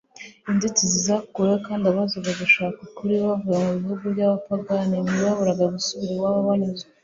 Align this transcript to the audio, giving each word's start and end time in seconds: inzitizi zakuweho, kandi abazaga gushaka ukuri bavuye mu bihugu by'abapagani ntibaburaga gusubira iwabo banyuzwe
inzitizi 0.51 0.97
zakuweho, 1.07 1.57
kandi 1.67 1.83
abazaga 1.91 2.31
gushaka 2.41 2.77
ukuri 2.87 3.13
bavuye 3.25 3.57
mu 3.67 3.75
bihugu 3.81 4.05
by'abapagani 4.13 4.95
ntibaburaga 5.05 5.65
gusubira 5.75 6.11
iwabo 6.15 6.39
banyuzwe 6.49 6.89